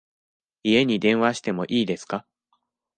[0.63, 2.25] 家に電話しても良いですか？